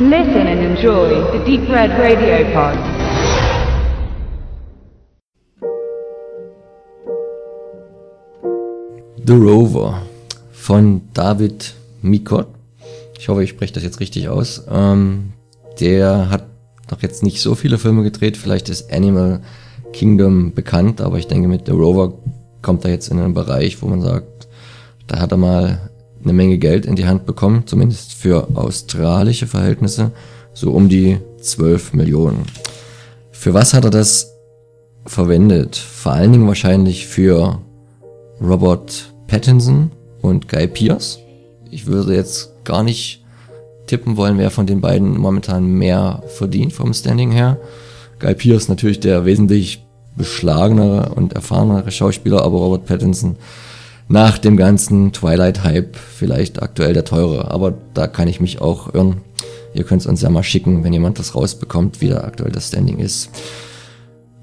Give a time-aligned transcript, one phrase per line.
[0.00, 2.78] Listen and enjoy the Deep Red Radio Pod.
[9.26, 10.02] The Rover
[10.52, 12.46] von David Mikot.
[13.18, 14.64] Ich hoffe, ich spreche das jetzt richtig aus.
[14.70, 15.32] Ähm,
[15.80, 16.44] der hat
[16.92, 18.36] noch jetzt nicht so viele Filme gedreht.
[18.36, 19.40] Vielleicht ist Animal
[19.92, 22.12] Kingdom bekannt, aber ich denke, mit The Rover
[22.62, 24.46] kommt er jetzt in einen Bereich, wo man sagt,
[25.08, 25.90] da hat er mal
[26.22, 30.12] eine Menge Geld in die Hand bekommen, zumindest für australische Verhältnisse,
[30.52, 32.42] so um die 12 Millionen.
[33.30, 34.34] Für was hat er das
[35.06, 35.76] verwendet?
[35.76, 37.60] Vor allen Dingen wahrscheinlich für
[38.40, 39.90] Robert Pattinson
[40.22, 41.20] und Guy Pearce.
[41.70, 43.24] Ich würde jetzt gar nicht
[43.86, 47.58] tippen wollen, wer von den beiden momentan mehr verdient vom Standing her.
[48.18, 49.84] Guy Pearce natürlich der wesentlich
[50.16, 53.36] beschlagenere und erfahrenere Schauspieler, aber Robert Pattinson
[54.08, 57.50] nach dem ganzen Twilight-Hype vielleicht aktuell der teure.
[57.50, 59.20] Aber da kann ich mich auch irren.
[59.74, 62.68] Ihr könnt es uns ja mal schicken, wenn jemand das rausbekommt, wie da aktuell das
[62.68, 63.30] Standing ist.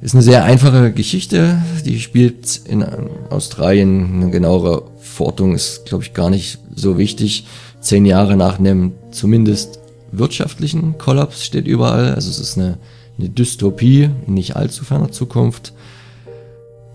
[0.01, 2.85] Ist eine sehr einfache Geschichte, die spielt in
[3.31, 4.21] Australien.
[4.21, 7.47] Eine genauere Verortung ist, glaube ich, gar nicht so wichtig.
[7.79, 9.79] Zehn Jahre nach einem zumindest
[10.11, 12.13] wirtschaftlichen Kollaps steht überall.
[12.13, 12.77] Also es ist eine,
[13.17, 15.73] eine Dystopie in nicht allzu ferner Zukunft.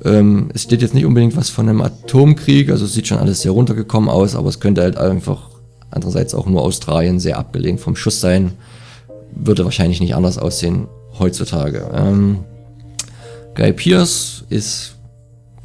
[0.05, 3.43] Ähm, es steht jetzt nicht unbedingt was von einem Atomkrieg, also es sieht schon alles
[3.43, 5.51] sehr runtergekommen aus, aber es könnte halt einfach
[5.91, 8.53] andererseits auch nur Australien sehr abgelegen vom Schuss sein.
[9.33, 10.87] Würde wahrscheinlich nicht anders aussehen
[11.19, 11.91] heutzutage.
[11.93, 12.41] Ähm,
[13.55, 14.97] Guy Pierce ist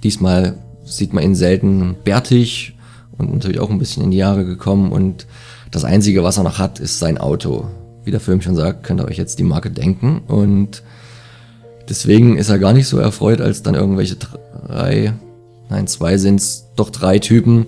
[0.04, 2.76] diesmal, sieht man ihn selten bärtig
[3.18, 5.26] und natürlich auch ein bisschen in die Jahre gekommen und
[5.72, 7.68] das Einzige, was er noch hat, ist sein Auto.
[8.04, 10.84] Wie der Film schon sagt, könnt ihr euch jetzt die Marke denken und
[11.90, 15.14] Deswegen ist er gar nicht so erfreut, als dann irgendwelche drei,
[15.70, 17.66] nein, zwei sind's, doch drei Typen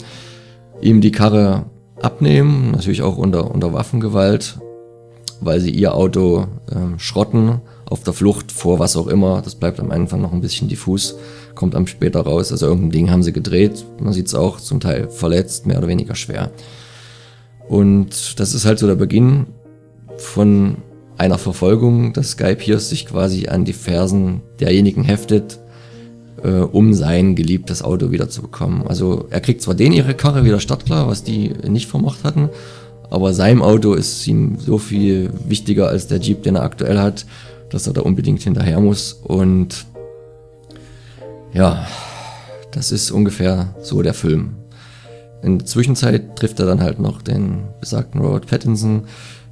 [0.81, 1.65] ihm die Karre
[2.01, 4.59] abnehmen, natürlich auch unter, unter Waffengewalt,
[5.41, 9.41] weil sie ihr Auto ähm, schrotten, auf der Flucht vor was auch immer.
[9.41, 11.15] Das bleibt am Anfang noch ein bisschen diffus,
[11.55, 12.51] kommt am später raus.
[12.51, 13.85] Also irgendein Ding haben sie gedreht.
[13.99, 16.51] Man sieht's auch zum Teil verletzt, mehr oder weniger schwer.
[17.69, 19.47] Und das ist halt so der Beginn
[20.17, 20.77] von
[21.17, 25.59] einer Verfolgung, dass Sky Pierce sich quasi an die Fersen derjenigen heftet,
[26.43, 28.85] äh, um sein geliebtes Auto wieder zu bekommen.
[28.87, 32.49] Also er kriegt zwar den ihre Karre wieder startklar, was die nicht vermocht hatten,
[33.09, 37.25] aber seinem Auto ist ihm so viel wichtiger als der Jeep, den er aktuell hat,
[37.69, 39.13] dass er da unbedingt hinterher muss.
[39.13, 39.85] Und
[41.53, 41.87] ja,
[42.71, 44.55] das ist ungefähr so der Film.
[45.41, 49.03] In der Zwischenzeit trifft er dann halt noch den besagten Robert Pattinson,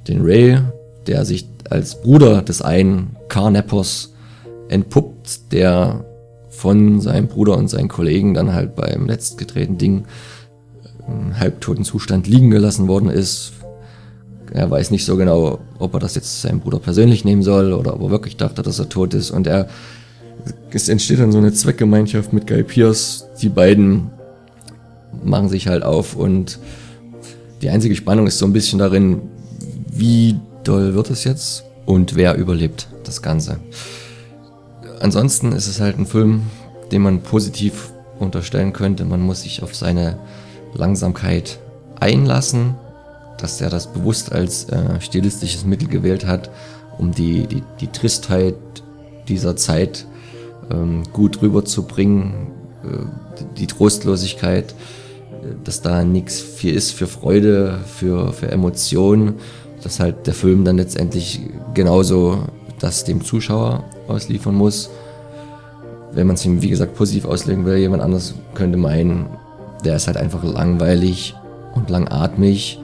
[0.06, 0.58] den Ray,
[1.06, 4.14] der sich als Bruder des einen Carnepos
[4.68, 6.04] entpuppt, der
[6.48, 10.04] von seinem Bruder und seinen Kollegen dann halt beim letztgetretenen Ding
[11.06, 13.52] im halbtoten Zustand liegen gelassen worden ist.
[14.52, 17.94] Er weiß nicht so genau, ob er das jetzt seinem Bruder persönlich nehmen soll oder
[17.94, 19.30] ob er wirklich dachte, dass er tot ist.
[19.30, 19.68] Und er,
[20.70, 23.26] es entsteht dann so eine Zweckgemeinschaft mit Guy Pierce.
[23.42, 24.10] Die beiden
[25.22, 26.58] machen sich halt auf und
[27.62, 29.22] die einzige Spannung ist so ein bisschen darin,
[29.90, 33.58] wie doll wird es jetzt und wer überlebt das Ganze.
[35.00, 36.42] Ansonsten ist es halt ein Film,
[36.90, 39.04] den man positiv unterstellen könnte.
[39.04, 40.18] Man muss sich auf seine
[40.74, 41.58] Langsamkeit
[42.00, 42.74] einlassen,
[43.38, 46.50] dass er das bewusst als äh, stilistisches Mittel gewählt hat,
[46.98, 48.54] um die, die, die Tristheit
[49.28, 50.06] dieser Zeit
[50.70, 52.48] ähm, gut rüberzubringen,
[52.82, 59.34] äh, die Trostlosigkeit, äh, dass da nichts viel ist für Freude, für, für Emotionen
[59.86, 61.40] dass halt der Film dann letztendlich
[61.72, 62.40] genauso
[62.80, 64.90] das dem Zuschauer ausliefern muss.
[66.10, 69.26] Wenn man es ihm, wie gesagt, positiv auslegen will, jemand anders könnte meinen,
[69.84, 71.36] der ist halt einfach langweilig
[71.76, 72.80] und langatmig,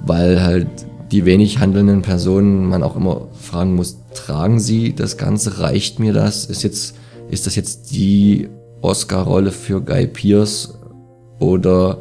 [0.00, 0.68] weil halt
[1.12, 6.14] die wenig handelnden Personen man auch immer fragen muss, tragen sie das Ganze, reicht mir
[6.14, 6.46] das?
[6.46, 6.94] Ist jetzt,
[7.28, 8.48] ist das jetzt die
[8.80, 10.78] Oscar-Rolle für Guy Pierce
[11.40, 11.98] oder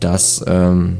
[0.00, 0.98] das, ähm,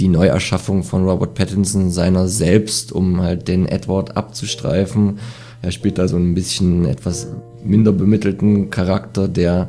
[0.00, 5.18] die Neuerschaffung von Robert Pattinson seiner selbst, um halt den Edward abzustreifen.
[5.60, 7.28] Er spielt da so ein bisschen etwas
[7.62, 9.68] minder bemittelten Charakter, der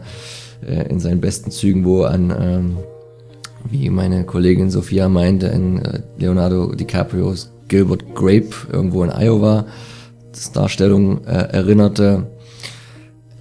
[0.66, 2.78] äh, in seinen besten Zügen wo an, ähm,
[3.69, 9.66] wie meine Kollegin Sophia meinte, in äh, Leonardo DiCaprios Gilbert Grape irgendwo in Iowa,
[10.31, 12.27] das Darstellung äh, erinnerte.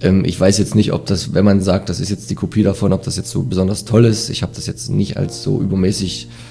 [0.01, 2.63] Ähm, ich weiß jetzt nicht, ob das, wenn man sagt, das ist jetzt die Kopie
[2.63, 4.29] davon, ob das jetzt so besonders toll ist.
[4.29, 6.50] Ich habe das jetzt nicht als so übermäßig äh,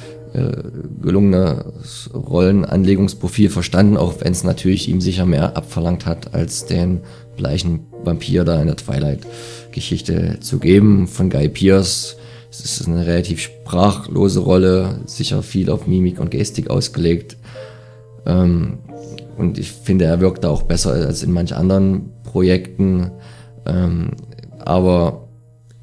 [1.02, 7.00] gelungenes Rollenanlegungsprofil verstanden, auch wenn es natürlich ihm sicher mehr abverlangt hat, als den
[7.36, 11.06] bleichen Vampir da in der Twilight-Geschichte zu geben.
[11.08, 12.16] Von Guy Pierce
[12.50, 17.36] es ist eine relativ sprachlose Rolle, sicher viel auf Mimik und Gestik ausgelegt.
[18.26, 18.78] Ähm,
[19.38, 23.12] und ich finde, er wirkt da auch besser als in manch anderen Projekten.
[23.66, 24.10] Ähm,
[24.58, 25.28] aber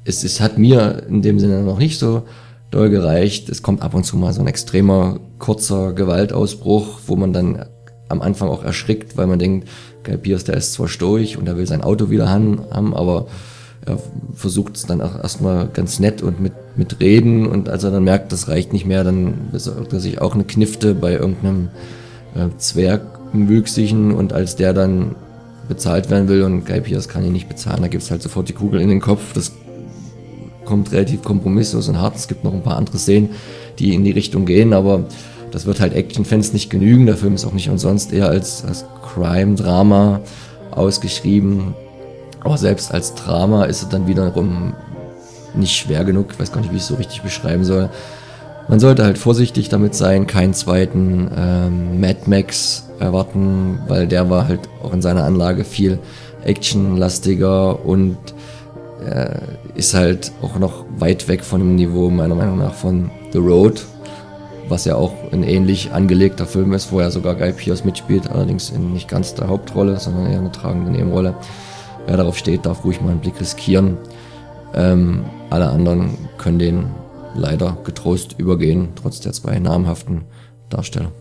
[0.04, 2.24] es, es hat mir in dem Sinne noch nicht so
[2.70, 3.48] doll gereicht.
[3.48, 7.64] Es kommt ab und zu mal so ein extremer, kurzer Gewaltausbruch, wo man dann
[8.08, 9.68] am Anfang auch erschrickt, weil man denkt,
[10.04, 13.26] Guy Pierce, der ist zwar stoisch und er will sein Auto wieder haben, aber
[13.84, 13.98] er
[14.34, 17.46] versucht es dann auch erstmal ganz nett und mit, mit Reden.
[17.46, 20.44] Und als er dann merkt, das reicht nicht mehr, dann besorgt er sich auch eine
[20.44, 21.68] Knifte bei irgendeinem
[22.34, 25.14] äh, Zwergwüchsigen und als der dann
[25.68, 28.48] bezahlt werden will und Guy Pierce kann ihn nicht bezahlen, da gibt es halt sofort
[28.48, 29.52] die Kugel in den Kopf, das
[30.68, 33.30] kommt relativ kompromisslos und hart, es gibt noch ein paar andere Szenen,
[33.78, 35.04] die in die Richtung gehen, aber
[35.50, 38.84] das wird halt Action-Fans nicht genügen, der Film ist auch nicht umsonst eher als, als
[39.02, 40.20] Crime-Drama
[40.70, 41.74] ausgeschrieben,
[42.40, 44.74] aber selbst als Drama ist es dann wiederum
[45.54, 46.26] nicht schwer genug.
[46.32, 47.88] Ich weiß gar nicht, wie ich es so richtig beschreiben soll.
[48.68, 54.46] Man sollte halt vorsichtig damit sein, keinen zweiten ähm, Mad Max erwarten, weil der war
[54.46, 55.98] halt auch in seiner Anlage viel
[56.44, 58.18] actionlastiger und
[59.74, 63.84] ist halt auch noch weit weg von dem Niveau meiner Meinung nach von The Road,
[64.68, 68.70] was ja auch ein ähnlich angelegter Film ist, wo er sogar Guy Pierce mitspielt, allerdings
[68.70, 71.34] in nicht ganz der Hauptrolle, sondern eher eine tragende Nebenrolle.
[72.06, 73.98] Wer darauf steht, darf ruhig mal einen Blick riskieren.
[74.74, 76.86] Ähm, alle anderen können den
[77.34, 80.22] leider getrost übergehen, trotz der zwei namhaften
[80.70, 81.12] Darsteller.